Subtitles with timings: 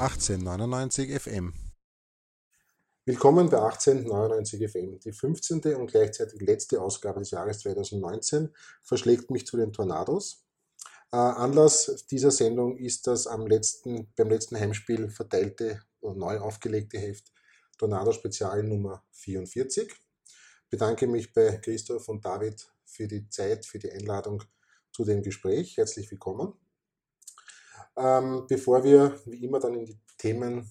[0.00, 1.52] 1899 FM.
[3.04, 4.98] Willkommen bei 1899 FM.
[4.98, 5.74] Die 15.
[5.74, 8.48] und gleichzeitig letzte Ausgabe des Jahres 2019
[8.80, 10.46] verschlägt mich zu den Tornados.
[11.12, 16.96] Äh, Anlass dieser Sendung ist das am letzten, beim letzten Heimspiel verteilte und neu aufgelegte
[16.96, 17.30] Heft
[17.76, 19.92] Tornado Spezial Nummer 44.
[20.70, 24.42] Bedanke mich bei Christoph und David für die Zeit, für die Einladung
[24.92, 25.76] zu dem Gespräch.
[25.76, 26.54] Herzlich willkommen.
[28.00, 30.70] Ähm, bevor wir wie immer dann in die Themen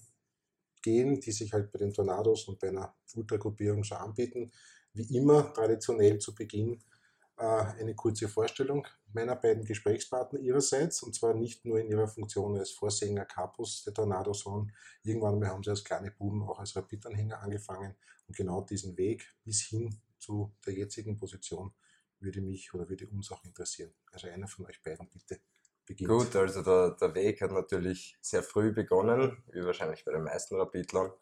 [0.82, 4.50] gehen, die sich halt bei den Tornados und bei einer Ultragruppierung so anbieten,
[4.94, 6.82] wie immer traditionell zu Beginn
[7.36, 12.58] äh, eine kurze Vorstellung meiner beiden Gesprächspartner ihrerseits und zwar nicht nur in ihrer Funktion
[12.58, 14.72] als Vorsänger Capus der Tornado, sondern
[15.04, 17.94] irgendwann mal haben sie als kleine Buben auch als Rapid-Anhänger angefangen
[18.26, 21.72] und genau diesen Weg bis hin zu der jetzigen Position
[22.18, 23.92] würde mich oder würde uns auch interessieren.
[24.10, 25.40] Also einer von euch beiden bitte
[25.90, 26.10] beginnt.
[26.10, 30.56] Gut, also der, der Weg hat natürlich sehr früh begonnen, wie wahrscheinlich bei den meisten
[30.56, 31.12] Rapidlern.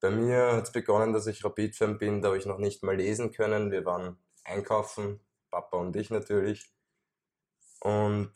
[0.00, 2.96] Bei mir hat es begonnen, dass ich Rapid-Fan bin, da habe ich noch nicht mal
[2.96, 3.70] lesen können.
[3.70, 6.70] Wir waren einkaufen, Papa und ich natürlich.
[7.80, 8.32] Und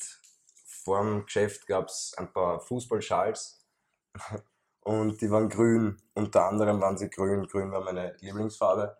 [0.67, 3.67] vor dem Geschäft gab es ein paar Fußballschals
[4.81, 6.03] und die waren grün.
[6.14, 7.47] Unter anderem waren sie grün.
[7.47, 8.97] Grün war meine Lieblingsfarbe.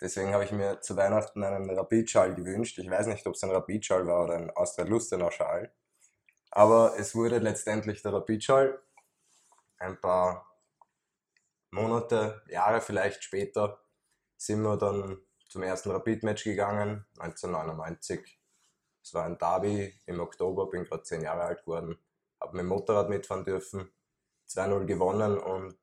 [0.00, 2.78] Deswegen habe ich mir zu Weihnachten einen Rapid-Schal gewünscht.
[2.78, 5.72] Ich weiß nicht, ob es ein Rapid-Schal war oder ein Austria-Lustenau-Schal.
[6.50, 8.80] Aber es wurde letztendlich der Rapid-Schal.
[9.78, 10.48] Ein paar
[11.70, 13.80] Monate, Jahre vielleicht später
[14.36, 18.40] sind wir dann zum ersten Rapid-Match gegangen, 1999.
[19.02, 21.98] Es war ein Derby im Oktober, bin gerade zehn Jahre alt geworden,
[22.40, 23.90] habe mit dem Motorrad mitfahren dürfen,
[24.48, 25.78] 2-0 gewonnen und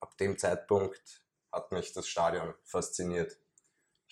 [0.00, 3.38] ab dem Zeitpunkt hat mich das Stadion fasziniert.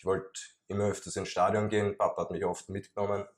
[0.00, 3.28] Ich wollte immer öfters ins Stadion gehen, Papa hat mich oft mitgenommen,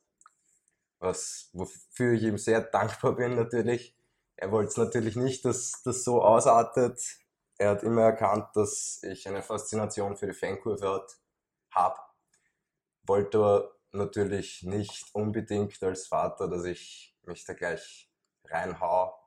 [1.00, 3.96] was, wofür ich ihm sehr dankbar bin natürlich.
[4.36, 7.02] Er wollte es natürlich nicht, dass das so ausartet.
[7.58, 11.04] Er hat immer erkannt, dass ich eine Faszination für die Fankurve
[11.72, 11.98] habe.
[13.08, 18.08] Wollte aber natürlich nicht unbedingt als Vater, dass ich mich da gleich
[18.44, 19.18] reinhau.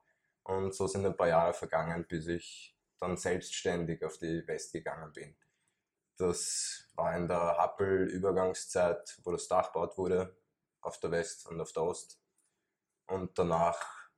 [0.43, 5.11] Und so sind ein paar Jahre vergangen, bis ich dann selbstständig auf die West gegangen
[5.11, 5.35] bin.
[6.17, 10.37] Das war in der Happel-Übergangszeit, wo das Dach gebaut wurde,
[10.81, 12.19] auf der West und auf der Ost.
[13.07, 14.09] Und danach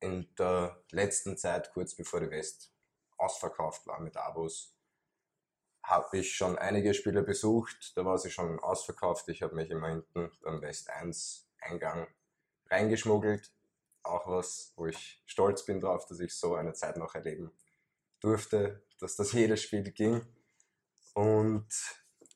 [0.00, 2.72] in der letzten Zeit, kurz bevor die West
[3.18, 4.74] ausverkauft war mit Abos,
[5.82, 7.96] habe ich schon einige Spiele besucht.
[7.96, 9.28] Da war sie schon ausverkauft.
[9.28, 12.08] Ich habe mich immer hinten beim West 1 Eingang
[12.70, 13.52] reingeschmuggelt.
[14.02, 17.52] Auch was, wo ich stolz bin drauf, dass ich so eine Zeit noch erleben
[18.20, 20.26] durfte, dass das jedes Spiel ging.
[21.16, 21.66] Und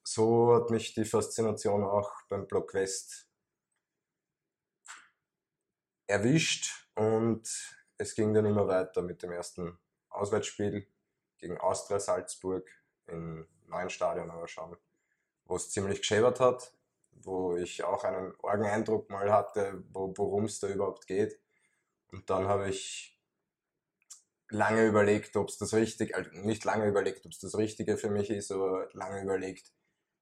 [0.02, 3.28] so hat mich die Faszination auch beim Block West
[6.06, 7.42] erwischt und
[7.98, 10.86] es ging dann immer weiter mit dem ersten Auswärtsspiel
[11.36, 12.66] gegen Austria Salzburg
[13.06, 14.74] im neuen Stadion aber schon,
[15.44, 16.72] wo es ziemlich geschäbert hat,
[17.10, 21.38] wo ich auch einen Orgeneindruck mal hatte, worum es da überhaupt geht.
[22.12, 23.19] Und dann habe ich
[24.50, 28.10] lange überlegt, ob es das richtig, also nicht lange überlegt, ob es das Richtige für
[28.10, 29.72] mich ist, aber lange überlegt,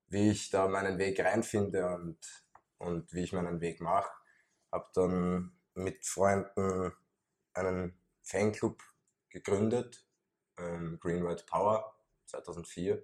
[0.09, 2.19] wie ich da meinen Weg reinfinde und,
[2.78, 4.11] und wie ich meinen Weg mache.
[4.71, 6.93] Habe dann mit Freunden
[7.55, 8.83] einen Fanclub
[9.31, 10.06] gegründet,
[10.59, 11.95] ähm, Green White Power
[12.27, 13.03] 2004.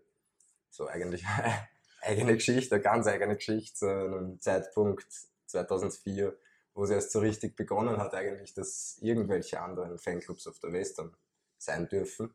[0.71, 1.25] So eigentlich
[2.03, 5.06] eigene Geschichte, ganz eigene Geschichte, zu einem Zeitpunkt
[5.47, 6.37] 2004
[6.75, 11.17] wo es erst so richtig begonnen hat, eigentlich, dass irgendwelche anderen Fanclubs auf der Western
[11.57, 12.35] sein dürfen.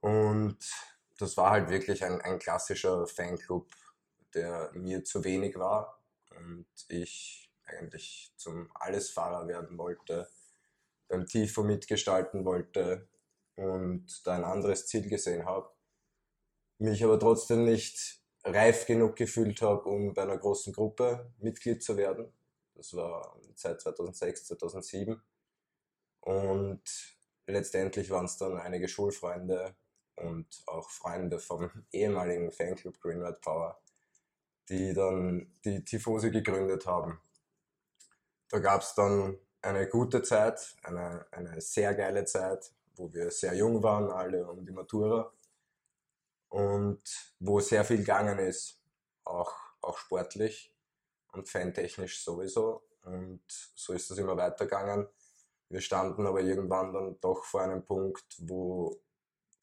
[0.00, 0.58] Und
[1.18, 3.70] das war halt wirklich ein, ein klassischer Fanclub,
[4.34, 6.02] der mir zu wenig war
[6.36, 10.28] und ich eigentlich zum Allesfahrer werden wollte,
[11.08, 13.08] beim Tifo mitgestalten wollte
[13.56, 15.70] und da ein anderes Ziel gesehen habe,
[16.78, 21.96] mich aber trotzdem nicht reif genug gefühlt habe, um bei einer großen Gruppe Mitglied zu
[21.96, 22.32] werden
[22.74, 25.22] das war seit 2006, 2007.
[26.20, 26.82] Und
[27.46, 29.74] letztendlich waren es dann einige Schulfreunde
[30.16, 33.80] und auch Freunde vom ehemaligen Fanclub Green Red Power,
[34.68, 37.20] die dann die Tifosi gegründet haben.
[38.48, 43.54] Da gab es dann eine gute Zeit, eine, eine sehr geile Zeit, wo wir sehr
[43.54, 45.32] jung waren, alle um die Matura
[46.48, 47.02] und
[47.40, 48.78] wo sehr viel gegangen ist,
[49.24, 50.72] auch, auch sportlich
[51.32, 52.84] und fantechnisch sowieso.
[53.02, 53.42] Und
[53.74, 55.08] so ist das immer weitergegangen.
[55.68, 59.00] Wir standen aber irgendwann dann doch vor einem Punkt, wo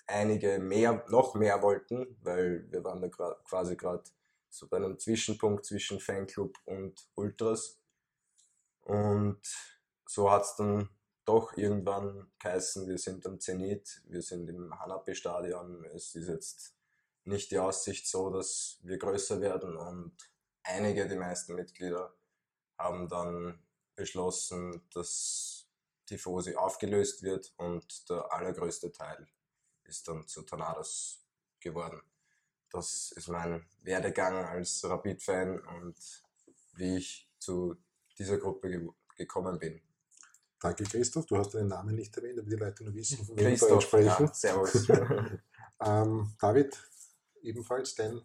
[0.07, 3.07] einige mehr, noch mehr wollten, weil wir waren da
[3.43, 4.03] quasi gerade
[4.49, 7.79] so bei einem Zwischenpunkt zwischen Fanclub und Ultras.
[8.81, 9.41] Und
[10.07, 10.89] so hat es dann
[11.25, 15.85] doch irgendwann geheißen, wir sind am Zenit, wir sind im Hanapi-Stadion.
[15.93, 16.75] Es ist jetzt
[17.23, 20.15] nicht die Aussicht so, dass wir größer werden und
[20.69, 22.13] einige, die meisten Mitglieder,
[22.77, 23.59] haben dann
[23.95, 25.67] beschlossen, dass
[26.09, 29.27] die Fosi aufgelöst wird und der allergrößte Teil
[29.83, 31.25] ist dann zu Tornados
[31.59, 32.01] geworden.
[32.69, 35.95] Das ist mein Werdegang als Rapid-Fan und
[36.73, 37.75] wie ich zu
[38.17, 38.87] dieser Gruppe ge
[39.17, 39.81] gekommen bin.
[40.61, 41.25] Danke, Christoph.
[41.25, 44.05] Du hast deinen Namen nicht erwähnt, aber die Leute nur wissen, von wem wir sprechen.
[44.05, 44.87] Ja, servus.
[45.81, 46.81] ähm, David,
[47.41, 48.21] ebenfalls dein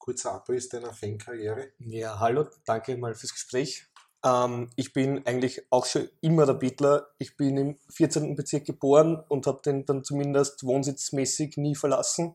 [0.00, 1.68] kurzer Abriss deiner Fankarriere.
[1.78, 3.86] Ja, hallo, danke mal fürs Gespräch.
[4.24, 7.06] Ähm, ich bin eigentlich auch schon immer der Beatler.
[7.18, 8.34] Ich bin im 14.
[8.34, 12.34] Bezirk geboren und habe den dann zumindest wohnsitzmäßig nie verlassen.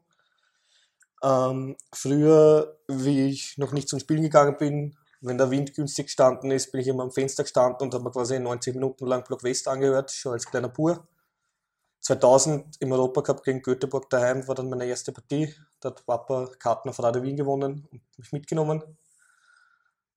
[1.21, 6.51] Ähm, früher, wie ich noch nicht zum Spielen gegangen bin, wenn der Wind günstig gestanden
[6.51, 9.43] ist, bin ich immer am Fenster gestanden und habe mir quasi 90 Minuten lang Block
[9.43, 11.07] West angehört, schon als kleiner Pur.
[12.01, 15.55] 2000 im Europacup gegen Göteborg daheim war dann meine erste Partie.
[15.85, 18.81] Da hat Papa Karten auf Radio Wien gewonnen und mich mitgenommen.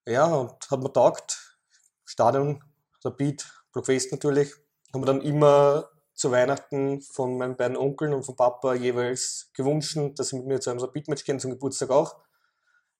[0.06, 1.58] Ja, und hat mir taugt.
[2.06, 2.64] Stadion,
[3.04, 4.50] Rapid, Block West natürlich.
[4.94, 9.98] Haben wir dann immer zu Weihnachten von meinen beiden Onkeln und von Papa jeweils gewünscht,
[10.16, 12.16] dass sie mit mir zu einem Rapid-Match gehen, zum Geburtstag auch.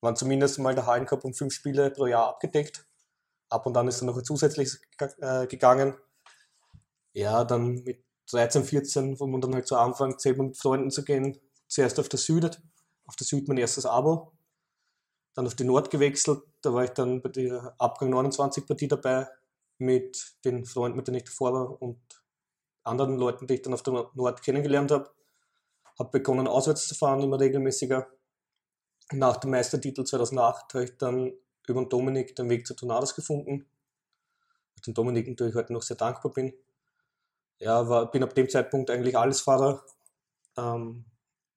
[0.03, 2.87] Waren zumindest mal der Hallencup um fünf Spiele pro Jahr abgedeckt.
[3.49, 4.79] Ab und dann ist dann noch ein zusätzliches
[5.23, 5.97] äh, gegangen.
[7.15, 11.03] Ja, dann mit 13, 14, wo man dann halt so anfängt, selber mit Freunden zu
[11.03, 11.41] gehen.
[11.69, 12.61] Zuerst auf der Süd,
[13.07, 14.33] auf der Süd mein erstes Abo.
[15.35, 16.43] Dann auf die Nord gewechselt.
[16.63, 19.29] Da war ich dann bei der Abgang 29 Partie dabei
[19.79, 22.01] mit den Freunden, mit denen ich davor war und
[22.83, 25.11] anderen Leuten, die ich dann auf der Nord kennengelernt habe.
[25.99, 28.09] Habe begonnen, auswärts zu fahren, immer regelmäßiger.
[29.13, 31.33] Nach dem Meistertitel 2008 habe ich dann
[31.67, 33.69] über den Dominik den Weg zu Tornados gefunden.
[34.87, 36.55] Den Dominik natürlich heute noch sehr dankbar bin
[37.61, 39.85] ja, war, bin ab dem Zeitpunkt eigentlich alles Fahrer.
[40.57, 41.05] Ähm,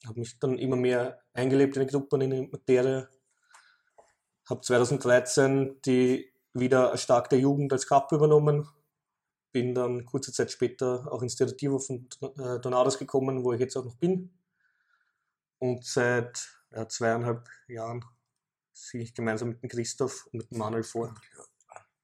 [0.06, 3.10] habe mich dann immer mehr eingelebt in die Gruppe, in die Materie.
[4.50, 8.68] Habe 2013 die wieder stark Jugend als Cup übernommen.
[9.52, 13.76] Bin dann kurze Zeit später auch ins Directivo von äh, Donados gekommen, wo ich jetzt
[13.78, 14.34] auch noch bin.
[15.60, 18.04] Und seit ja, zweieinhalb Jahren
[18.74, 21.14] sehe ich gemeinsam mit dem Christoph und mit dem Manuel vor.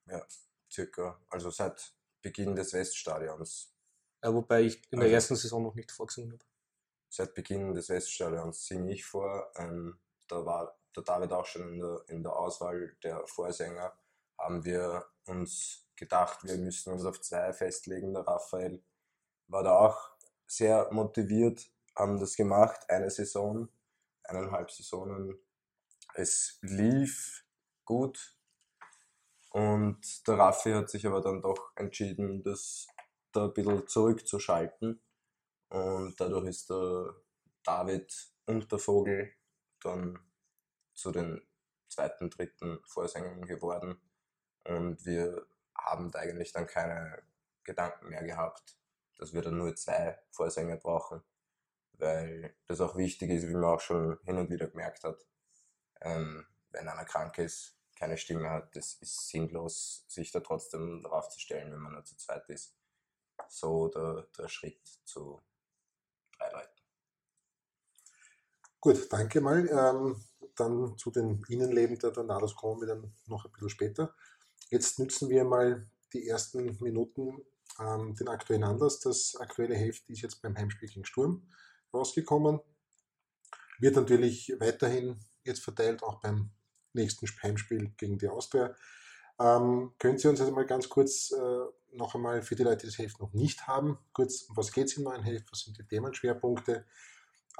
[0.06, 0.26] Ja,
[0.72, 3.74] circa, also seit Beginn des Weststadions
[4.24, 6.44] ja, wobei ich in der also, ersten Saison noch nicht vorgesungen habe.
[7.09, 9.51] Seit Beginn des Weststadions singe ich vor.
[9.56, 13.94] Ähm, da war der David auch schon in der, in der Auswahl der Vorsänger.
[14.38, 18.13] Haben wir uns gedacht, wir müssen uns auf zwei festlegen.
[18.13, 18.83] Der Raphael
[19.48, 20.12] war da auch
[20.45, 23.69] sehr motiviert, haben das gemacht, eine Saison,
[24.24, 25.39] eineinhalb Saisonen.
[26.13, 27.45] Es lief
[27.86, 28.38] gut
[29.51, 32.88] und der Raffi hat sich aber dann doch entschieden, das
[33.31, 35.01] da ein bisschen zurückzuschalten.
[35.69, 37.14] Und dadurch ist der
[37.64, 38.14] David
[38.46, 39.34] und der Vogel
[39.81, 40.19] dann
[40.94, 41.46] zu den
[41.90, 44.02] zweiten, dritten Vorsängern geworden.
[44.64, 47.24] Und wir haben da eigentlich dann keine
[47.64, 48.78] Gedanken mehr gehabt,
[49.18, 51.22] dass wir dann nur zwei Vorsänger brauchen,
[51.94, 55.25] weil das auch wichtig ist, wie man auch schon hin und wieder gemerkt hat.
[56.02, 61.30] Ähm, wenn einer krank ist, keine Stimme hat, das ist sinnlos, sich da trotzdem drauf
[61.30, 62.78] zu stellen, wenn man nur zu zweit ist
[63.50, 65.42] so der, der Schritt zu
[66.38, 66.81] drei Leuten.
[68.88, 69.68] Gut, danke mal.
[69.68, 70.16] Ähm,
[70.56, 74.16] dann zu den Innenleben der Tornados kommen wir dann noch ein bisschen später.
[74.70, 77.44] Jetzt nützen wir mal die ersten Minuten
[77.82, 79.02] ähm, den aktuellen Anlass.
[79.02, 81.52] Das aktuelle Heft ist jetzt beim Heimspiel gegen Sturm
[81.94, 82.62] rausgekommen.
[83.80, 86.52] Wird natürlich weiterhin jetzt verteilt, auch beim
[86.94, 88.74] nächsten Heimspiel gegen die Austria.
[89.38, 92.86] Ähm, können Sie uns also mal ganz kurz äh, noch einmal für die Leute, die
[92.86, 95.78] das Heft noch nicht haben, kurz, um was geht es im neuen Heft, was sind
[95.78, 96.86] die Themenschwerpunkte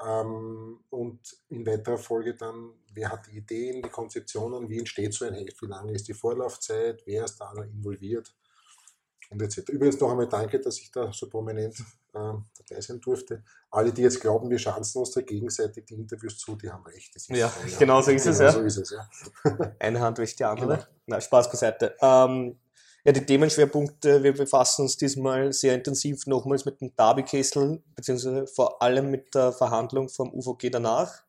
[0.04, 5.24] ähm, und in weiterer Folge dann, wer hat die Ideen, die Konzeptionen, wie entsteht so
[5.24, 8.34] ein Heft, wie lange ist die Vorlaufzeit, wer ist da involviert
[9.30, 9.68] und etc.
[9.70, 12.34] Übrigens noch einmal danke, dass ich da so prominent äh,
[12.68, 13.42] dabei sein durfte.
[13.70, 17.14] Alle, die jetzt glauben, wir schanzen uns da gegenseitig die Interviews zu, die haben recht.
[17.28, 18.38] ja, genau so ist genau es.
[18.40, 18.52] Ja.
[18.52, 19.08] So ist es ja.
[19.78, 20.76] Eine Hand wäscht die andere.
[20.76, 20.86] Genau.
[21.06, 21.96] Na, Spaß beiseite.
[22.00, 22.58] Ähm,
[23.04, 28.82] ja, die Themenschwerpunkte, wir befassen uns diesmal sehr intensiv nochmals mit dem Darby-Kessel, beziehungsweise vor
[28.82, 31.22] allem mit der Verhandlung vom UVG danach.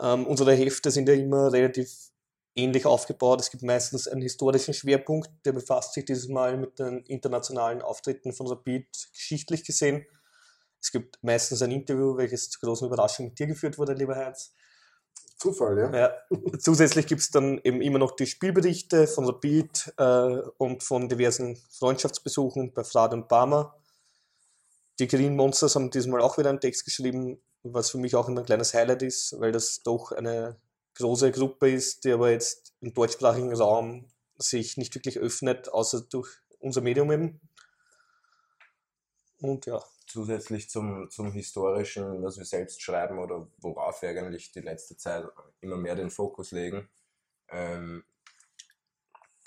[0.00, 2.10] Ähm, unsere Hefte sind ja immer relativ
[2.56, 3.40] ähnlich aufgebaut.
[3.40, 8.32] Es gibt meistens einen historischen Schwerpunkt, der befasst sich dieses Mal mit den internationalen Auftritten
[8.32, 10.06] von Rapid geschichtlich gesehen.
[10.80, 14.54] Es gibt meistens ein Interview, welches zur großen Überraschung mit dir geführt wurde, lieber Heinz.
[15.36, 15.94] Zufall, ja.
[15.96, 16.12] ja.
[16.58, 21.56] Zusätzlich gibt es dann eben immer noch die Spielberichte von Rapid äh, und von diversen
[21.70, 23.76] Freundschaftsbesuchen bei Frad und Barmer.
[24.98, 28.44] Die Green Monsters haben diesmal auch wieder einen Text geschrieben, was für mich auch ein
[28.44, 30.56] kleines Highlight ist, weil das doch eine
[30.94, 34.06] große Gruppe ist, die aber jetzt im deutschsprachigen Raum
[34.38, 36.28] sich nicht wirklich öffnet, außer durch
[36.60, 37.40] unser Medium eben.
[39.40, 39.82] Und ja.
[40.06, 45.26] Zusätzlich zum, zum Historischen, was wir selbst schreiben oder worauf wir eigentlich die letzte Zeit
[45.60, 46.88] immer mehr den Fokus legen,
[47.48, 48.04] ähm,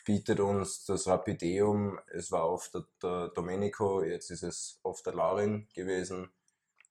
[0.08, 5.14] bietet uns das Rapideum, es war oft der, der Domenico, jetzt ist es oft der
[5.14, 6.32] Laurin gewesen,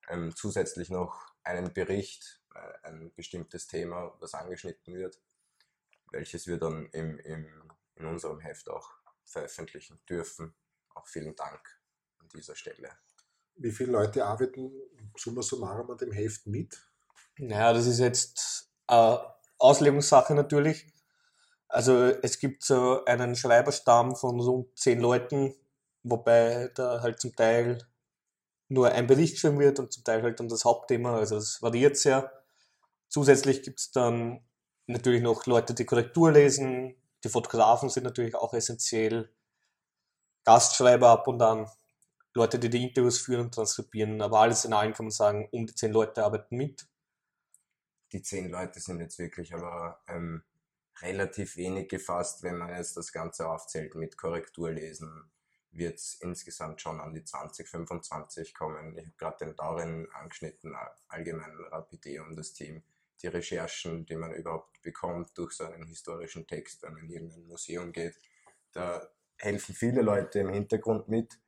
[0.08, 5.18] ähm, zusätzlich noch einen Bericht, äh, ein bestimmtes Thema, was angeschnitten wird,
[6.12, 8.90] welches wir dann im, im, in unserem Heft auch
[9.25, 10.54] veröffentlichen dürfen.
[10.94, 11.80] Auch vielen Dank
[12.18, 12.90] an dieser Stelle.
[13.57, 14.71] Wie viele Leute arbeiten
[15.17, 16.79] summa summarum an dem Heft mit?
[17.39, 19.17] Naja, das ist jetzt äh,
[19.59, 20.87] Auslegungssache natürlich.
[21.69, 25.55] Also es gibt so einen Schreiberstamm von rund zehn Leuten,
[26.03, 27.79] wobei da halt zum Teil
[28.69, 31.97] nur ein Bericht geschrieben wird und zum Teil halt dann das Hauptthema, also es variiert
[31.97, 32.33] sehr.
[33.09, 34.45] Zusätzlich gibt es dann
[34.87, 39.31] natürlich noch Leute, die Korrektur lesen, die Fotografen sind natürlich auch essentiell,
[40.45, 41.69] Gastschreiber ab und an,
[42.37, 45.66] Leute, die die Interviews führen und transkribieren, aber alles in allem kann man sagen, um
[45.66, 46.87] die zehn Leute arbeiten mit.
[48.12, 50.43] Die zehn Leute sind jetzt wirklich aber ähm,
[51.00, 55.31] relativ wenig gefasst, wenn man jetzt das Ganze aufzählt mit Korrekturlesen
[55.78, 58.97] wird es insgesamt schon an die 20, 25 kommen.
[58.97, 60.75] Ich habe gerade den Dauren angeschnitten,
[61.09, 62.83] allgemein Rapide und das Team.
[63.23, 67.47] Die Recherchen, die man überhaupt bekommt durch so einen historischen Text, wenn man in irgendein
[67.47, 68.19] Museum geht,
[68.73, 71.38] da helfen viele Leute im Hintergrund mit.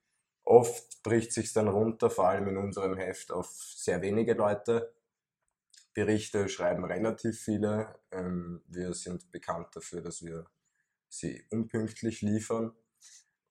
[0.48, 4.94] Oft bricht sich dann runter, vor allem in unserem Heft, auf sehr wenige Leute.
[5.92, 8.00] Berichte schreiben relativ viele.
[8.10, 10.46] Ähm, wir sind bekannt dafür, dass wir
[11.10, 12.74] sie unpünktlich liefern.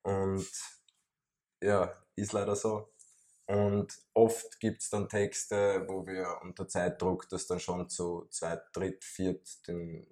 [0.02, 0.50] Und
[1.62, 2.92] ja, ist leider so.
[3.46, 8.76] Und oft gibt es dann Texte, wo wir unter Zeitdruck das dann schon zu zweit,
[8.76, 10.08] dritt, viert, den,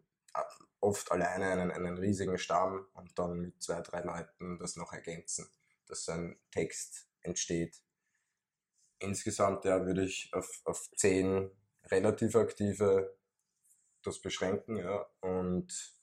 [0.81, 5.49] oft alleine einen, einen riesigen Stamm und dann mit zwei, drei Leuten das noch ergänzen,
[5.87, 7.81] dass ein Text entsteht.
[8.99, 11.51] Insgesamt ja, würde ich auf, auf zehn
[11.85, 13.17] relativ aktive
[14.05, 15.95] das beschränken ja, und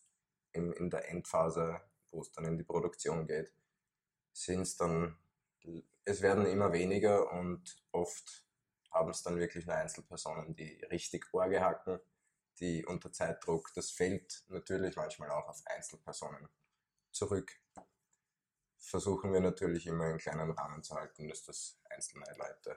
[0.52, 3.52] in, in der Endphase, wo es dann in die Produktion geht,
[4.32, 5.16] sind es dann,
[6.04, 8.44] es werden immer weniger und oft
[8.90, 12.00] haben es dann wirklich nur Einzelpersonen, die richtig Orge hacken,
[12.60, 16.48] die unter Zeitdruck, das fällt natürlich manchmal auch auf Einzelpersonen
[17.10, 17.58] zurück.
[18.82, 22.76] Versuchen wir natürlich immer in kleinen Rahmen zu halten, dass das einzelne Leute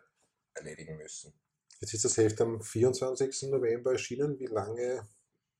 [0.53, 1.33] erledigen müssen.
[1.79, 3.49] Jetzt ist das Heft am 24.
[3.49, 4.39] November erschienen.
[4.39, 5.07] Wie lange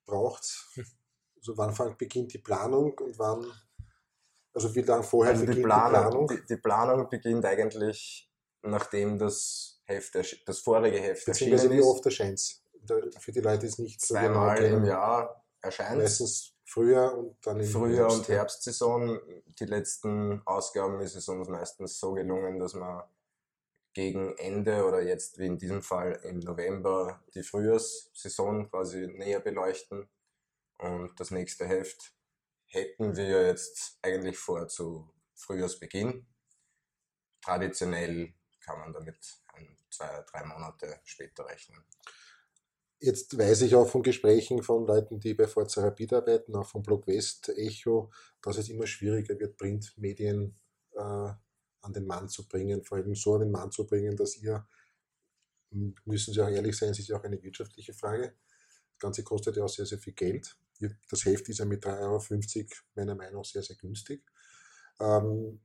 [0.06, 0.80] braucht es?
[1.38, 3.52] Also wann beginnt die Planung und wann
[4.56, 5.92] also wie lange vorher also beginnt die Planung?
[5.92, 6.28] Die Planung?
[6.28, 11.70] Die, die Planung beginnt eigentlich, nachdem das Heft, das vorige Heft erschienen ist.
[11.70, 12.64] Wie oft erscheint es?
[13.20, 17.60] Für die Leute ist nicht so Zweimal genau im Jahr erscheint Meistens Frühjahr und dann
[17.60, 18.18] im Frühjahr Herbst.
[18.18, 19.20] und Herbstsaison.
[19.60, 23.08] Die letzten Ausgaben ist es uns meistens so gelungen, dass wir
[23.94, 30.10] gegen Ende oder jetzt wie in diesem Fall im November die Frühjahrssaison quasi näher beleuchten
[30.80, 32.14] und das nächste Heft
[32.66, 36.28] hätten wir jetzt eigentlich vor zu Frühjahrsbeginn.
[37.42, 39.18] Traditionell kann man damit
[39.90, 41.86] zwei, drei Monate später rechnen.
[43.06, 46.82] Jetzt weiß ich auch von Gesprächen von Leuten, die bei Forza Rapid arbeiten, auch vom
[46.82, 50.56] Blog West Echo, dass es immer schwieriger wird, Printmedien
[50.94, 54.38] äh, an den Mann zu bringen, vor allem so an den Mann zu bringen, dass
[54.38, 54.68] ihr,
[56.06, 58.34] müssen Sie auch ehrlich sein, es ist ja auch eine wirtschaftliche Frage.
[58.94, 60.58] Das Ganze kostet ja auch sehr, sehr viel Geld.
[61.12, 64.24] Das Heft ist ja mit 3,50 Euro meiner Meinung nach sehr, sehr günstig.
[65.00, 65.60] Ähm,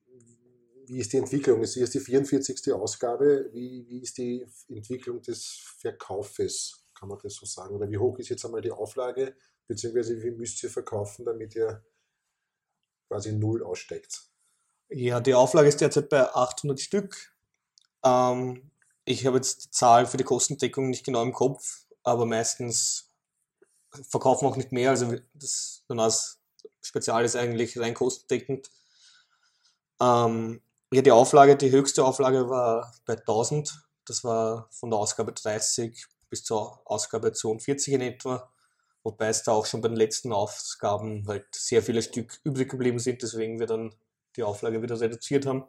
[0.89, 1.63] wie ist die Entwicklung?
[1.63, 2.71] Es ist die 44.
[2.75, 3.49] Ausgabe.
[3.55, 7.75] Wie, wie ist die Entwicklung des Verkaufes, kann man das so sagen?
[7.75, 9.35] Oder wie hoch ist jetzt einmal die Auflage,
[9.67, 11.83] beziehungsweise wie viel müsst ihr verkaufen, damit ihr
[13.09, 14.23] quasi null aussteckt?
[14.91, 17.35] Ja, die Auflage ist derzeit bei 800 Stück.
[18.05, 18.71] Ähm,
[19.07, 23.09] ich habe jetzt die Zahl für die Kostendeckung nicht genau im Kopf, aber meistens
[24.09, 24.91] verkaufen auch nicht mehr.
[24.91, 26.39] Also das Donas
[26.83, 28.71] Spezial ist eigentlich rein kostendeckend.
[30.01, 30.61] Ähm,
[30.93, 33.81] ja, die Auflage, die höchste Auflage war bei 1000.
[34.05, 38.51] Das war von der Ausgabe 30 bis zur Ausgabe 42 in etwa.
[39.03, 42.99] Wobei es da auch schon bei den letzten Ausgaben halt sehr viele Stück übrig geblieben
[42.99, 43.95] sind, deswegen wir dann
[44.37, 45.65] die Auflage wieder reduziert haben.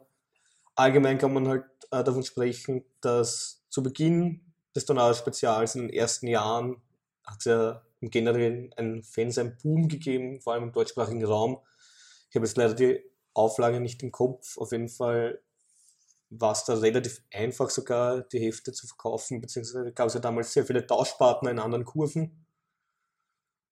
[0.74, 6.26] Allgemein kann man halt äh, davon sprechen, dass zu Beginn des Donau-Spezials in den ersten
[6.26, 6.82] Jahren
[7.24, 11.58] hat es ja im Generellen einen Fansein-Boom gegeben, vor allem im deutschsprachigen Raum.
[12.30, 13.02] Ich habe jetzt leider die
[13.34, 14.58] Auflage nicht im Kopf.
[14.58, 15.40] Auf jeden Fall
[16.38, 20.52] war es da relativ einfach sogar, die Hefte zu verkaufen, beziehungsweise gab es ja damals
[20.52, 22.46] sehr viele Tauschpartner in anderen Kurven.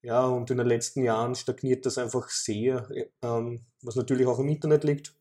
[0.03, 2.89] Ja, und in den letzten Jahren stagniert das einfach sehr,
[3.23, 5.15] ähm, was natürlich auch im Internet liegt.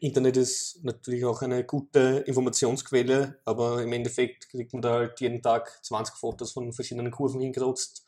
[0.00, 5.42] Internet ist natürlich auch eine gute Informationsquelle, aber im Endeffekt kriegt man da halt jeden
[5.42, 8.06] Tag 20 Fotos von verschiedenen Kurven hingerotzt,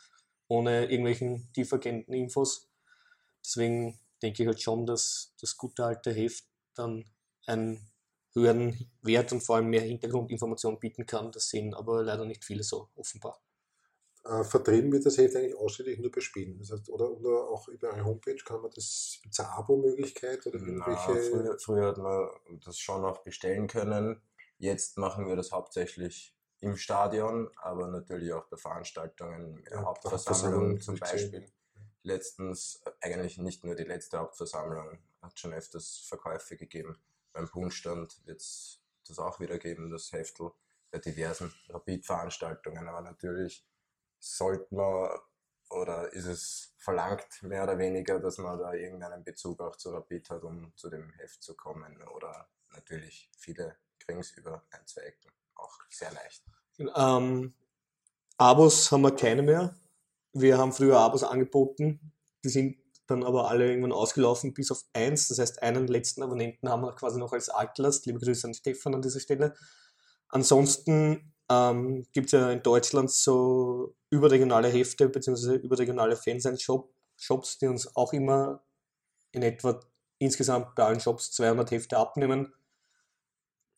[0.49, 2.69] ohne irgendwelchen tiefergehenden Infos.
[3.45, 7.05] Deswegen denke ich halt schon, dass das gute alte Heft dann
[7.47, 7.92] einen
[8.35, 11.33] höheren Wert und vor allem mehr Hintergrundinformation bieten kann.
[11.33, 13.41] Das sehen aber leider nicht viele so offenbar.
[14.25, 16.57] Äh, vertrieben wird das Heft eigentlich ausschließlich nur bei Spielen.
[16.59, 20.47] Das heißt, oder, oder auch über eine Homepage kann man das, gibt es eine Abo-Möglichkeit
[20.47, 21.13] oder irgendwelche?
[21.13, 22.29] Na, früher, früher hat man
[22.65, 24.23] das schon auch bestellen können.
[24.59, 30.97] Jetzt machen wir das hauptsächlich im Stadion, aber natürlich auch bei Veranstaltungen, ja, Hauptversammlungen zum
[30.97, 31.51] Beispiel.
[32.05, 36.97] Letztens, eigentlich nicht nur die letzte Hauptversammlung, hat schon öfters Verkäufe gegeben.
[37.33, 40.53] Beim Punschstand wird es das auch wieder geben, das Heftel,
[40.91, 42.87] bei diversen Rapid-Veranstaltungen.
[42.87, 43.67] Aber natürlich
[44.19, 45.11] sollte man
[45.71, 50.31] oder ist es verlangt, mehr oder weniger, dass man da irgendeinen Bezug auch zu Rapid
[50.31, 52.03] hat, um zu dem Heft zu kommen.
[52.15, 56.45] Oder natürlich viele kriegen es über ein, zwei Ecken auch sehr leicht.
[56.79, 57.55] Ähm,
[58.37, 59.75] Abos haben wir keine mehr.
[60.33, 62.13] Wir haben früher Abos angeboten,
[62.45, 62.77] die sind
[63.13, 65.29] dann aber alle irgendwann ausgelaufen, bis auf eins.
[65.29, 68.07] Das heißt, einen letzten Abonnenten haben wir quasi noch als Altlast.
[68.07, 69.55] Liebe Grüße an Stefan an dieser Stelle.
[70.29, 75.57] Ansonsten ähm, gibt es ja in Deutschland so überregionale Hefte bzw.
[75.57, 78.63] überregionale Fansign-Shops, die uns auch immer
[79.33, 79.81] in etwa
[80.19, 82.53] insgesamt bei allen Shops 200 Hefte abnehmen,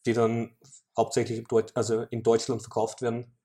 [0.07, 0.57] die dann
[0.97, 3.37] hauptsächlich also in Deutschland verkauft werden.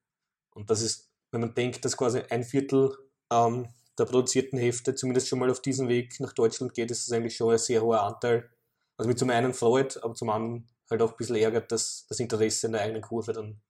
[0.51, 2.95] Und das ist, wenn man denkt, dass quasi ein Viertel
[3.31, 3.67] ähm,
[3.99, 7.35] der produzierten Hefte zumindest schon mal auf diesem Weg nach Deutschland geht, ist das eigentlich
[7.35, 8.49] schon ein sehr hoher Anteil.
[8.97, 12.19] Also mit zum einen freut, aber zum anderen halt auch ein bisschen ärgert, dass das
[12.19, 13.61] Interesse in der eigenen Kurve dann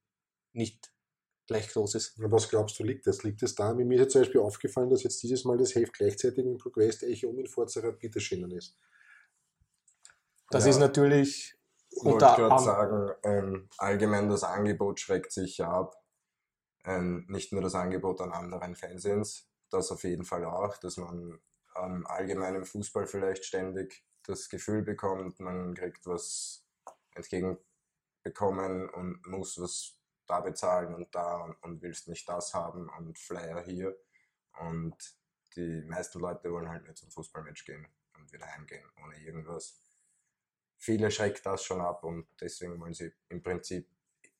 [0.53, 0.91] nicht
[1.47, 2.13] gleich groß ist.
[2.17, 3.23] Was glaubst du, liegt das?
[3.23, 3.73] Liegt es da?
[3.73, 7.03] Mir ist ja zum Beispiel aufgefallen, dass jetzt dieses Mal das Heft gleichzeitig im Progress
[7.03, 8.77] Echo und in Forza Rapid erschienen ist.
[10.51, 10.71] Das ja.
[10.71, 11.59] ist natürlich
[11.91, 15.95] ich wollte gerade sagen, ähm, allgemein das Angebot schreckt sich ja ab.
[16.85, 21.39] Ähm, nicht nur das Angebot an anderen Fanzines, das auf jeden Fall auch, dass man
[21.75, 26.65] am allgemeinen Fußball vielleicht ständig das Gefühl bekommt, man kriegt was
[27.15, 29.95] entgegenbekommen und muss was
[30.27, 33.97] da bezahlen und da und, und willst nicht das haben und Flyer hier.
[34.59, 34.95] Und
[35.55, 39.79] die meisten Leute wollen halt nur zum Fußballmatch gehen und wieder heimgehen, ohne irgendwas.
[40.77, 43.89] Viele schreckt das schon ab und deswegen wollen sie im Prinzip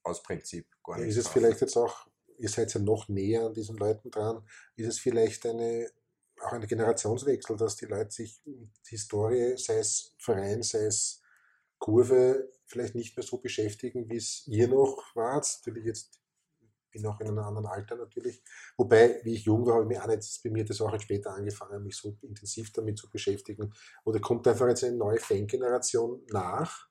[0.03, 1.09] aus Prinzip gar nicht.
[1.09, 2.07] Ist es vielleicht jetzt auch
[2.39, 4.43] ihr seid ja noch näher an diesen Leuten dran,
[4.75, 5.89] ist es vielleicht eine,
[6.41, 11.21] auch ein Generationswechsel, dass die Leute sich mit Historie, sei es Verein, sei es
[11.77, 15.47] Kurve, vielleicht nicht mehr so beschäftigen, wie es ihr noch wart.
[15.59, 16.19] Natürlich jetzt
[16.91, 18.41] bin auch in einem anderen Alter natürlich.
[18.77, 21.31] Wobei, wie ich jung war, habe ich mir auch nicht, bei mir das auch später
[21.31, 23.73] angefangen, mich so intensiv damit zu beschäftigen.
[24.05, 26.87] Oder kommt einfach jetzt eine neue Fangeneration nach?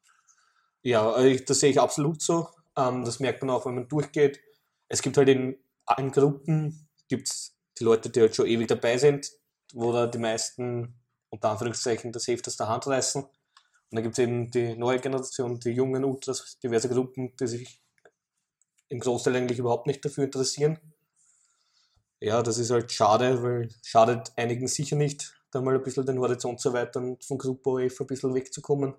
[0.82, 2.48] Ja, äh, das sehe ich absolut so.
[2.76, 4.40] Ähm, das merkt man auch, wenn man durchgeht
[4.88, 9.30] es gibt halt in allen Gruppen gibt's die Leute, die halt schon ewig dabei sind,
[9.72, 10.94] wo da die meisten
[11.30, 13.22] unter Anführungszeichen das Heft aus der Hand reißen.
[13.22, 17.82] Und dann gibt es eben die neue Generation, die jungen Ultras, diverse Gruppen, die sich
[18.88, 20.78] im Großteil eigentlich überhaupt nicht dafür interessieren.
[22.20, 26.18] Ja, das ist halt schade, weil schadet einigen sicher nicht, da mal ein bisschen den
[26.18, 28.94] Horizont zu erweitern von Gruppe OF ein bisschen wegzukommen.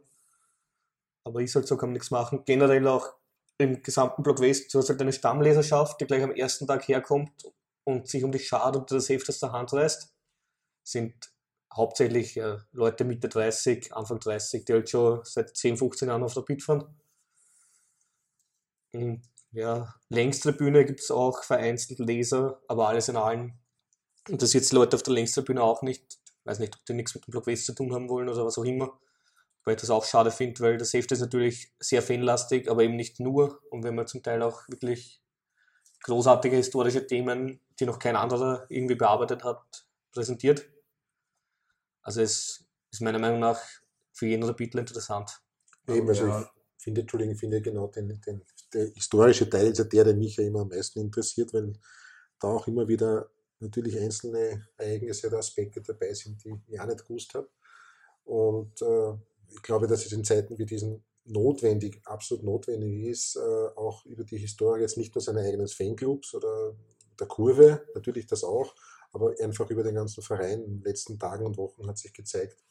[1.24, 2.44] Aber ist halt so, kann nichts machen.
[2.46, 3.14] Generell auch
[3.60, 7.32] im gesamten Block West, du hast halt eine Stammleserschaft, die gleich am ersten Tag herkommt
[7.84, 10.14] und sich um dich schart und das Heft aus der Hand reißt,
[10.84, 11.14] sind
[11.74, 16.34] hauptsächlich äh, Leute Mitte 30, Anfang 30, die halt schon seit 10, 15 Jahren auf
[16.34, 16.96] der Pit fahren.
[18.94, 23.54] Und ja, Längstribüne gibt es auch vereinzelt Leser, aber alles in allem
[24.28, 26.18] interessiert die Leute auf der Längstribüne auch nicht.
[26.24, 28.46] Ich weiß nicht, ob die nichts mit dem Block West zu tun haben wollen oder
[28.46, 28.98] was auch immer
[29.64, 32.96] weil ich das auch schade finde, weil das Heft ist natürlich sehr fanlastig, aber eben
[32.96, 33.62] nicht nur.
[33.70, 35.22] Und wenn man zum Teil auch wirklich
[36.04, 40.70] großartige historische Themen, die noch kein anderer irgendwie bearbeitet hat, präsentiert.
[42.02, 43.60] Also es ist meiner Meinung nach
[44.14, 45.42] für jeden Rapidler interessant.
[45.88, 46.42] Eben, also ja.
[46.42, 48.44] ich finde, Entschuldigung, ich finde genau den, den,
[48.74, 51.74] der historische Teil ist ja der, der mich ja immer am meisten interessiert, weil
[52.40, 57.06] da auch immer wieder natürlich einzelne Ereignisse oder Aspekte dabei sind, die ich auch nicht
[57.06, 57.50] gewusst habe.
[58.24, 59.18] Und äh,
[59.52, 64.24] ich glaube, dass es in Zeiten wie diesen notwendig, absolut notwendig ist, äh, auch über
[64.24, 66.76] die Historie jetzt nicht nur seines eigenen Fanclubs oder
[67.20, 68.74] der Kurve, natürlich das auch,
[69.12, 70.64] aber einfach über den ganzen Verein.
[70.64, 72.64] In den letzten Tagen und Wochen hat sich gezeigt,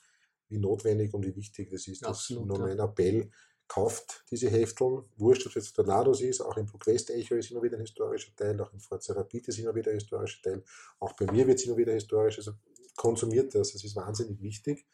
[0.49, 2.05] wie notwendig und wie wichtig das ist.
[2.05, 2.67] Absolut, nur ja.
[2.67, 3.31] mein Appell,
[3.69, 7.63] kauft diese Hefteln, wurscht, ob es jetzt Tornados ist, auch im ProQuest Echo ist immer
[7.63, 10.65] wieder ein historischer Teil, auch im Forza Rapid ist immer wieder ein historischer Teil,
[10.99, 12.53] auch bei mir wird es immer wieder historisch, also
[12.97, 14.87] konsumiert das, das ist wahnsinnig wichtig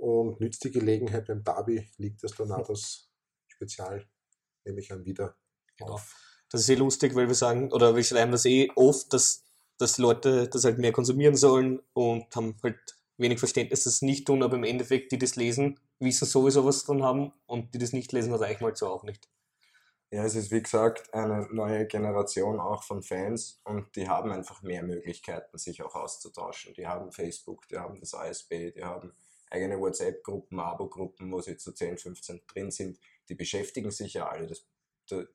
[0.00, 3.10] und nützt die Gelegenheit beim Derby, liegt das Tornados
[3.46, 4.06] Spezial,
[4.64, 5.36] nehme ich an, wieder
[5.76, 5.94] Genau.
[5.94, 6.16] auf.
[6.50, 9.44] Das ist eh lustig, weil wir sagen, oder wir schreiben das eh oft, dass,
[9.78, 12.78] dass Leute das halt mehr konsumieren sollen und haben halt
[13.18, 16.64] wenig Verständnis, dass sie es nicht tun, aber im Endeffekt, die das lesen, wissen sowieso,
[16.64, 19.28] was sie davon haben und die das nicht lesen, erreichen halt so auch nicht.
[20.10, 24.60] Ja, es ist wie gesagt eine neue Generation auch von Fans und die haben einfach
[24.62, 26.74] mehr Möglichkeiten, sich auch auszutauschen.
[26.74, 29.12] Die haben Facebook, die haben das ASB, die haben
[29.50, 32.98] eigene WhatsApp-Gruppen, Abo-Gruppen, wo sie zu 10, 15 drin sind.
[33.28, 34.46] Die beschäftigen sich ja alle.
[34.46, 34.66] Das,
[35.08, 35.26] da-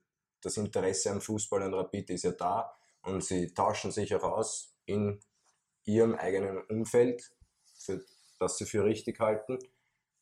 [0.41, 4.75] das Interesse am Fußball und Rapid ist ja da und sie tauschen sich auch aus
[4.85, 5.19] in
[5.85, 7.31] ihrem eigenen Umfeld,
[7.77, 8.03] für,
[8.39, 9.59] das sie für richtig halten.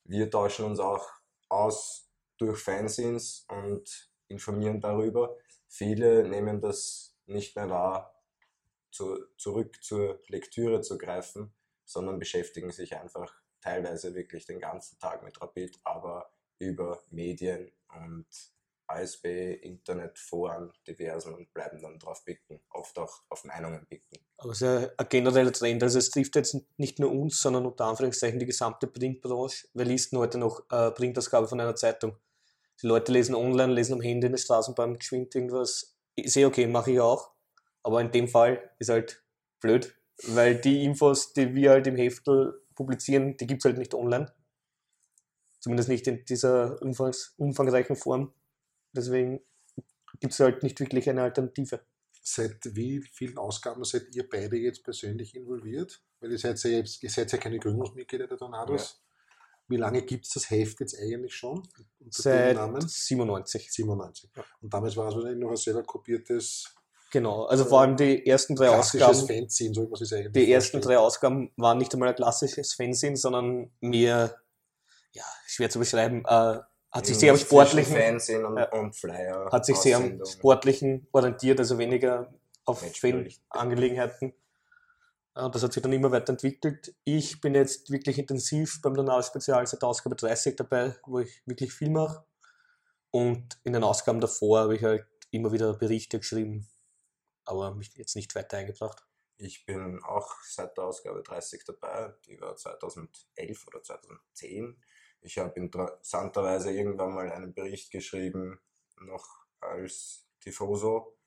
[0.06, 1.10] Wir tauschen uns auch
[1.50, 5.38] aus durch Fanzines und informieren darüber.
[5.68, 8.14] Viele nehmen das nicht mehr wahr,
[8.92, 11.54] zu, zurück zur Lektüre zu greifen,
[11.86, 18.26] sondern beschäftigen sich einfach teilweise wirklich den ganzen Tag mit Rapid, aber über Medien und
[18.88, 24.20] ASB, Internet, Foren, diversen und bleiben dann drauf picken, oft auch auf Meinungen picken.
[24.38, 25.82] Aber es ist ja ein genereller Trend.
[25.82, 29.68] Also es trifft jetzt nicht nur uns, sondern unter Anführungszeichen die gesamte Printbranche.
[29.74, 32.18] Wer liest denn heute noch äh, Printausgabe von einer Zeitung?
[32.82, 35.96] Die Leute lesen online, lesen am Handy in der Straßenbahn geschwind irgendwas.
[36.16, 37.32] Ist eh okay, mache ich auch.
[37.84, 39.24] Aber in dem Fall ist halt
[39.60, 39.96] blöd,
[40.28, 44.34] weil die Infos, die wir halt im Heftel publizieren, die gibt es halt nicht online.
[45.60, 48.34] Zumindest nicht in dieser umfangs, umfangreichen Form.
[48.92, 49.40] Deswegen
[50.20, 51.82] gibt es halt nicht wirklich eine Alternative.
[52.22, 56.02] Seit wie vielen Ausgaben seid ihr beide jetzt persönlich involviert?
[56.20, 59.02] Weil ihr seid ja, jetzt, ihr seid ja keine Gründungsmitglieder der Tornados.
[59.68, 61.60] Wie lange gibt es das Heft jetzt eigentlich schon?
[62.00, 62.88] Unter dem Seit Namen?
[62.88, 63.72] 97.
[63.72, 64.30] 97.
[64.62, 66.76] Und damals war es wahrscheinlich noch ein selber kopiertes
[67.14, 70.52] Genau, also vor allem die ersten drei klassisches Ausgaben, Fanzine, so muss ich eigentlich die
[70.52, 70.96] ersten vorstellen.
[70.98, 74.36] drei Ausgaben waren nicht einmal ein klassisches Fanzine, sondern mehr,
[75.14, 76.58] ja, schwer zu beschreiben, äh,
[76.92, 78.72] hat sich sehr am sportlichen, Fernsehen und, Ja.
[78.72, 79.48] und Flyer.
[79.52, 82.34] hat sich sehr am sportlichen orientiert, also weniger
[82.66, 82.80] auf.
[82.82, 84.34] Fan-Angelegenheiten.
[85.36, 86.96] Äh, Das hat sich dann immer weiterentwickelt.
[87.04, 91.92] Ich bin jetzt wirklich intensiv beim Donau-Spezial seit Ausgabe 30 dabei, wo ich wirklich viel
[91.92, 92.24] mache.
[93.12, 96.68] Und in den Ausgaben davor habe ich halt immer wieder Berichte geschrieben,
[97.46, 99.06] aber mich jetzt nicht weiter eingebracht.
[99.38, 102.14] Ich bin auch seit der Ausgabe 30 dabei.
[102.26, 104.82] Die war 2011 oder 2010.
[105.22, 108.60] Ich habe interessanterweise irgendwann mal einen Bericht geschrieben,
[108.98, 111.18] noch als Tifoso.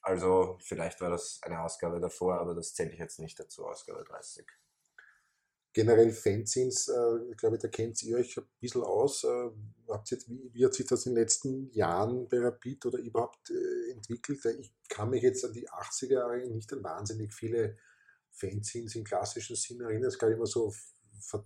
[0.00, 4.04] Also vielleicht war das eine Ausgabe davor, aber das zähle ich jetzt nicht dazu, Ausgabe
[4.04, 4.46] 30.
[5.78, 9.22] Generell Fanzines, äh, ich glaube, da kennt ihr euch ein bisschen aus.
[9.22, 9.50] Äh,
[9.86, 13.48] habt jetzt, wie, wie hat sich das in den letzten Jahren bei Rapid oder überhaupt
[13.50, 14.44] äh, entwickelt?
[14.58, 17.76] Ich kann mich jetzt an die 80er Jahre nicht an wahnsinnig viele
[18.32, 20.08] Fanzines im klassischen Sinn erinnern.
[20.08, 20.74] Es gab immer so,
[21.20, 21.44] so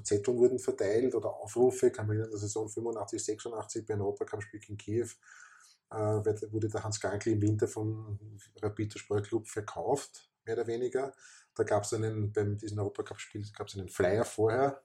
[0.00, 1.92] Zetteln wurden verteilt oder Aufrufe.
[1.92, 5.06] Kann mich erinnern, der Saison 85, 86 bei einem Europacup-Spiel in Kiew
[5.90, 5.96] äh,
[6.52, 8.18] wurde der Hans Gankl im Winter vom
[8.60, 11.12] Rapid Sportclub verkauft, mehr oder weniger.
[11.54, 14.82] Da gab es einen, beim diesem Europacup-Spiel gab es einen Flyer vorher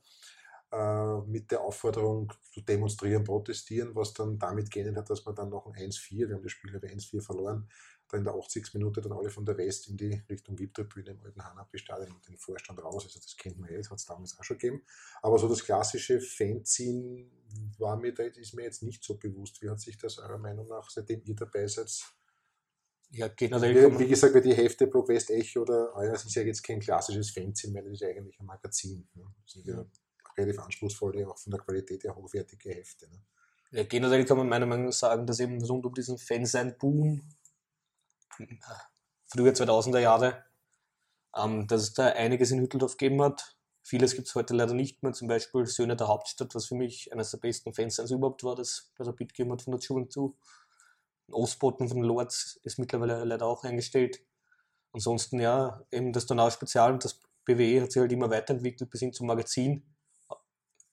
[0.71, 5.49] äh, mit der Aufforderung zu demonstrieren, protestieren, was dann damit geendet hat, dass man dann
[5.49, 7.69] noch ein 1-4, wir haben das Spiel über 1-4 verloren,
[8.09, 8.73] da in der 80.
[8.73, 12.37] Minute dann alle von der West in die Richtung VIP-Tribüne im alten Hanapi-Stadion und den
[12.37, 13.05] Vorstand raus.
[13.05, 14.83] Also das kennt man ja, das hat es damals auch schon gegeben.
[15.21, 17.29] Aber so das klassische Fanzine
[17.77, 19.61] war mir da, ist mir jetzt nicht so bewusst.
[19.61, 21.89] Wie hat sich das eurer Meinung nach, seitdem ihr dabei seid,
[23.15, 26.63] Ja, generell kann wie, wie gesagt, die Hefte ProQuest Echo oder euer ist ja jetzt
[26.63, 29.07] kein klassisches Fanzine mehr, das ist ja eigentlich ein Magazin.
[29.13, 29.23] Ne?
[29.43, 29.85] Das sind ja
[30.35, 33.07] relativ anspruchsvolle, auch von der Qualität her hochwertige Hefte.
[33.11, 33.21] Ne?
[33.69, 37.21] Ja, generell kann man meiner Meinung nach sagen, dass eben rund um diesen Fansein-Boom,
[39.27, 40.43] früher 2000er Jahre,
[41.37, 43.57] ähm, dass es da einiges in Hütteldorf gegeben hat.
[43.83, 47.13] Vieles gibt es heute leider nicht mehr, zum Beispiel Söhne der Hauptstadt, was für mich
[47.13, 50.35] eines der besten Fanseins überhaupt war, das bei Rapid gegeben hat von der Schulen zu.
[51.31, 54.21] Ostboten von Lords ist mittlerweile leider auch eingestellt.
[54.91, 58.99] Ansonsten ja, eben das Donau Spezial und das BWE hat sich halt immer weiterentwickelt bis
[58.99, 59.83] hin zum Magazin.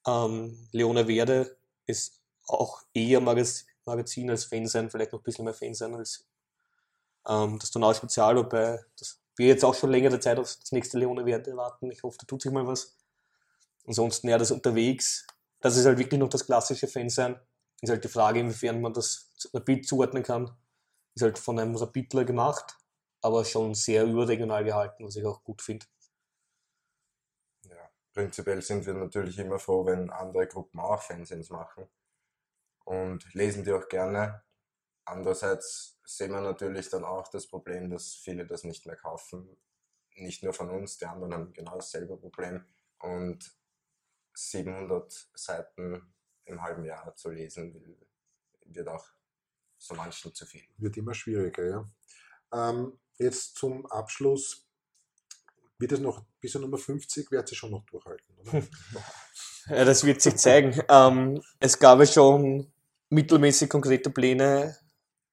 [0.06, 5.44] Ähm, Leone Werde ist auch eher Magaz Magazin als Fan sein, vielleicht noch ein bisschen
[5.44, 6.26] mehr Fan sein als
[7.28, 10.98] ähm, das Donau Spezial, wobei das, wir jetzt auch schon längere Zeit auf das nächste
[10.98, 11.90] Leone Werde warten.
[11.90, 12.96] Ich hoffe, da tut sich mal was.
[13.86, 15.26] Ansonsten ja, das unterwegs,
[15.60, 17.38] das ist halt wirklich noch das klassische Fan sein.
[17.82, 20.56] Ist halt die Frage, inwiefern man das Rapid zuordnen kann.
[21.14, 22.76] Ist halt von einem Rapidler gemacht,
[23.22, 25.86] aber schon sehr überregional gehalten, was ich auch gut finde.
[27.64, 31.88] Ja, prinzipiell sind wir natürlich immer froh, wenn andere Gruppen auch Fanzines machen
[32.84, 34.42] und lesen die auch gerne.
[35.04, 39.56] Andererseits sehen wir natürlich dann auch das Problem, dass viele das nicht mehr kaufen.
[40.16, 42.64] Nicht nur von uns, die anderen haben genau dasselbe Problem.
[42.98, 43.56] Und
[44.34, 46.14] 700 Seiten
[46.50, 47.96] im halben Jahr zu lesen,
[48.66, 49.06] wird auch
[49.78, 50.62] so manchen zu viel.
[50.76, 51.90] Wird immer schwieriger, ja.
[52.52, 54.66] Ähm, jetzt zum Abschluss.
[55.78, 58.62] Wird es noch bis zur Nummer 50, wird sie schon noch durchhalten, oder?
[59.66, 60.78] ja, das wird sich zeigen.
[60.88, 62.70] Ähm, es gab ja schon
[63.08, 64.76] mittelmäßig konkrete Pläne,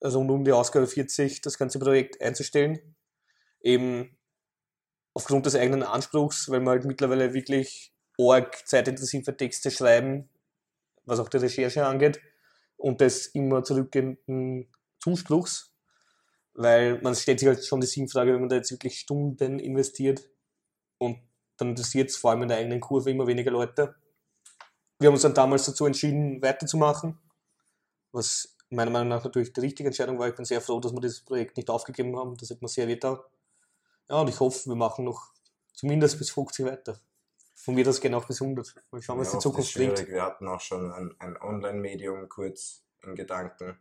[0.01, 2.95] rund um die Ausgabe 40 das ganze Projekt einzustellen.
[3.59, 4.17] Eben
[5.13, 10.29] aufgrund des eigenen Anspruchs, weil man halt mittlerweile wirklich arg zeitintensive Texte schreiben,
[11.07, 12.21] was auch die Recherche angeht,
[12.77, 15.73] und des immer zurückgehenden Zuspruchs,
[16.53, 20.29] weil man stellt sich halt schon die Sinnfrage, wenn man da jetzt wirklich Stunden investiert
[20.99, 21.17] und
[21.57, 23.95] dann interessiert es vor allem in der eigenen Kurve immer weniger Leute.
[24.99, 27.17] Wir haben uns dann damals dazu entschieden, weiterzumachen,
[28.11, 30.27] was meiner Meinung nach natürlich die richtige Entscheidung war.
[30.27, 32.35] Ich bin sehr froh, dass wir dieses Projekt nicht aufgegeben haben.
[32.37, 33.19] Das hat mir sehr wehgetan.
[34.09, 35.31] Ja, und ich hoffe, wir machen noch
[35.73, 36.99] zumindest bis 50 weiter.
[37.57, 38.75] Von mir das geht auch bis 100.
[38.91, 40.07] Mal schauen, was ja, die Zukunft bringt.
[40.07, 43.79] Wir hatten auch schon ein, ein Online-Medium kurz in Gedanken.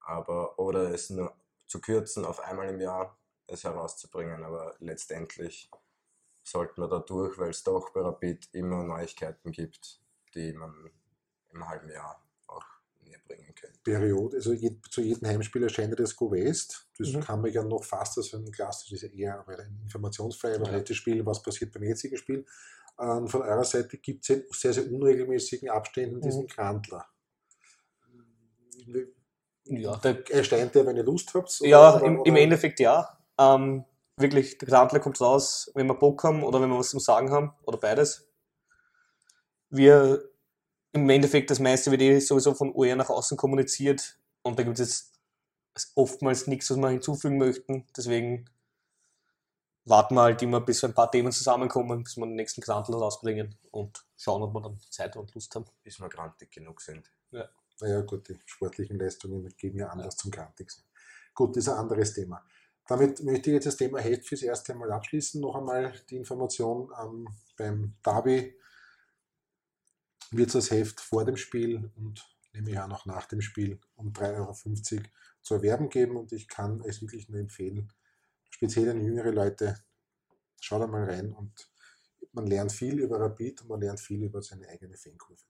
[0.00, 1.34] Aber, oder es nur
[1.66, 4.44] zu kürzen, auf einmal im Jahr es herauszubringen.
[4.44, 5.70] Aber letztendlich
[6.42, 10.02] sollten wir da durch, weil es doch bei Rapid immer Neuigkeiten gibt,
[10.34, 10.90] die man
[11.50, 12.22] im halben Jahr
[13.26, 13.74] bringen können.
[13.84, 16.88] Periode, also je, zu jedem Heimspiel erscheint das Go West.
[16.98, 17.20] Das mhm.
[17.20, 20.94] kann man ja noch fast als ein klassisches, eher ein informationsfreies ja.
[20.94, 22.44] Spiel, was passiert beim jetzigen Spiel.
[23.00, 26.20] Ähm, von eurer Seite gibt es in sehr, sehr unregelmäßigen Abständen mhm.
[26.22, 27.06] diesen Grandler.
[29.64, 31.60] Ja, der, erscheint der, wenn ihr Lust habt?
[31.60, 32.28] ja, im, oder?
[32.28, 33.18] im, Endeffekt ja.
[33.38, 33.84] Ähm,
[34.16, 37.30] wirklich, der Grandler kommt raus, wenn wir Bock haben oder wenn wir was zum Sagen
[37.30, 38.28] haben oder beides.
[39.70, 40.22] Wir
[40.92, 44.78] im Endeffekt das meiste wird eh sowieso von OR nach außen kommuniziert und da gibt
[44.78, 45.12] es
[45.74, 47.86] jetzt oftmals nichts, was wir hinzufügen möchten.
[47.96, 48.50] Deswegen
[49.84, 53.56] warten wir halt immer, bis ein paar Themen zusammenkommen, bis wir den nächsten Grantel rausbringen
[53.70, 55.64] und schauen, ob wir dann Zeit und Lust haben.
[55.82, 57.10] Bis wir grantig genug sind.
[57.30, 57.48] Ja.
[57.80, 60.18] Naja, gut, die sportlichen Leistungen geben ja anders ja.
[60.18, 60.84] zum grantig sein.
[61.34, 62.44] Gut, das ist ein anderes Thema.
[62.86, 65.40] Damit möchte ich jetzt das Thema Hate fürs erste Mal abschließen.
[65.40, 68.54] Noch einmal die Information ähm, beim Derby
[70.32, 73.80] wird es als Heft vor dem Spiel und nehme ich auch noch nach dem Spiel
[73.94, 75.02] um 3,50 Euro
[75.42, 77.92] zu erwerben geben und ich kann es wirklich nur empfehlen,
[78.50, 79.78] speziell an jüngere Leute,
[80.60, 81.70] schaut da mal rein und
[82.32, 85.42] man lernt viel über Rapid und man lernt viel über seine eigene Fankurve.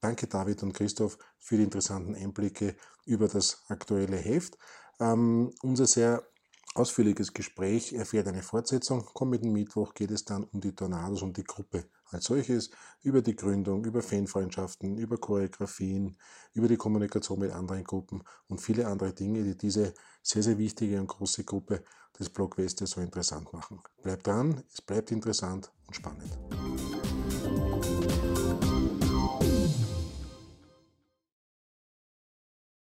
[0.00, 2.76] Danke David und Christoph für die interessanten Einblicke
[3.06, 4.58] über das aktuelle Heft.
[4.98, 6.26] Ähm, unser sehr
[6.74, 9.04] ausführliches Gespräch erfährt eine Fortsetzung.
[9.04, 12.70] Kommenden Mittwoch geht es dann um die Tornados und die Gruppe als solches,
[13.02, 16.16] über die Gründung, über Fanfreundschaften, über Choreografien,
[16.52, 21.00] über die Kommunikation mit anderen Gruppen und viele andere Dinge, die diese sehr, sehr wichtige
[21.00, 21.82] und große Gruppe
[22.18, 23.80] des Blockwestes so interessant machen.
[24.02, 26.38] Bleibt dran, es bleibt interessant und spannend.